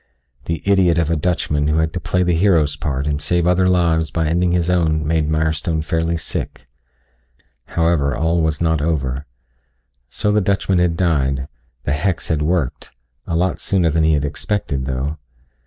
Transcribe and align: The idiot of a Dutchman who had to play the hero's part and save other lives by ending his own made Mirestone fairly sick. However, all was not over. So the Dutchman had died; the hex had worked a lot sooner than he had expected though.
The 0.45 0.63
idiot 0.65 0.97
of 0.97 1.11
a 1.11 1.15
Dutchman 1.15 1.67
who 1.67 1.77
had 1.77 1.93
to 1.93 1.99
play 1.99 2.23
the 2.23 2.33
hero's 2.33 2.75
part 2.75 3.05
and 3.05 3.21
save 3.21 3.45
other 3.45 3.69
lives 3.69 4.09
by 4.09 4.25
ending 4.27 4.51
his 4.51 4.67
own 4.67 5.05
made 5.05 5.29
Mirestone 5.29 5.83
fairly 5.83 6.17
sick. 6.17 6.65
However, 7.67 8.17
all 8.17 8.41
was 8.41 8.59
not 8.59 8.81
over. 8.81 9.27
So 10.09 10.31
the 10.31 10.41
Dutchman 10.41 10.79
had 10.79 10.97
died; 10.97 11.47
the 11.83 11.93
hex 11.93 12.29
had 12.29 12.41
worked 12.41 12.89
a 13.27 13.35
lot 13.35 13.59
sooner 13.59 13.91
than 13.91 14.03
he 14.03 14.13
had 14.13 14.25
expected 14.25 14.85
though. 14.85 15.19